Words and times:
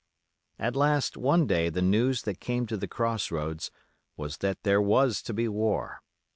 At 0.57 0.75
last 0.75 1.15
one 1.15 1.45
day 1.45 1.69
the 1.69 1.83
news 1.83 2.23
that 2.23 2.39
came 2.39 2.65
to 2.65 2.75
the 2.75 2.87
Cross 2.87 3.29
roads 3.29 3.69
was 4.17 4.37
that 4.37 4.63
there 4.63 4.81
was 4.81 5.21
to 5.21 5.31
be 5.31 5.47
war. 5.47 6.01